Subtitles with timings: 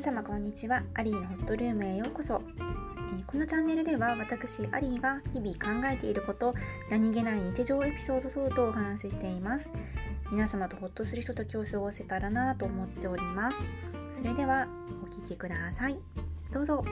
[0.00, 0.84] 様こんにちは。
[0.94, 2.40] アリーのホットルームへようこそ。
[3.26, 6.54] このチャンネルでは私アリーが日々考えていること
[6.88, 9.68] 何気ない日常エピソード等々をお話ししています。
[10.30, 13.56] 皆様とホッとする人と今日過ごせたらなと思っております。
[14.16, 14.68] それでは
[15.04, 15.98] お聴きください。
[16.52, 16.84] どうぞ。